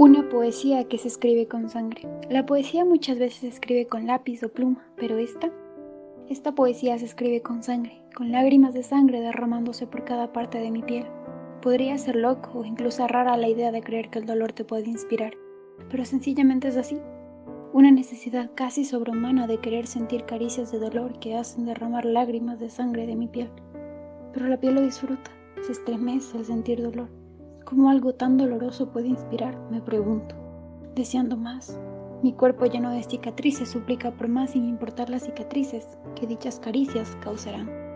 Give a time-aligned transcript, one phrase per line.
[0.00, 2.08] Una poesía que se escribe con sangre.
[2.30, 5.50] La poesía muchas veces se escribe con lápiz o pluma, pero esta,
[6.30, 10.70] esta poesía se escribe con sangre, con lágrimas de sangre derramándose por cada parte de
[10.70, 11.04] mi piel.
[11.60, 14.88] Podría ser loco o incluso rara la idea de creer que el dolor te puede
[14.88, 15.34] inspirar,
[15.90, 16.96] pero sencillamente es así.
[17.74, 22.70] Una necesidad casi sobrehumana de querer sentir caricias de dolor que hacen derramar lágrimas de
[22.70, 23.50] sangre de mi piel.
[24.32, 25.30] Pero la piel lo disfruta,
[25.60, 27.19] se estremece al sentir dolor.
[27.64, 29.58] ¿Cómo algo tan doloroso puede inspirar?
[29.70, 30.34] Me pregunto,
[30.94, 31.78] deseando más.
[32.22, 37.16] Mi cuerpo lleno de cicatrices suplica por más sin importar las cicatrices que dichas caricias
[37.22, 37.89] causarán.